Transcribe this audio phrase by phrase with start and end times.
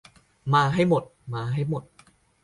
[0.53, 1.03] มาให้หมด
[1.33, 1.83] มาให้หมด